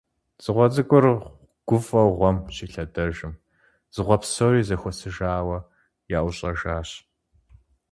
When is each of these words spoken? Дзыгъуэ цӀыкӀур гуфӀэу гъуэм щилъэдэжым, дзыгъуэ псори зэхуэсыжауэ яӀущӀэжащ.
Дзыгъуэ 0.37 0.67
цӀыкӀур 0.73 1.05
гуфӀэу 1.67 2.09
гъуэм 2.17 2.37
щилъэдэжым, 2.53 3.33
дзыгъуэ 3.91 4.17
псори 4.21 4.61
зэхуэсыжауэ 4.67 5.57
яӀущӀэжащ. 6.17 6.89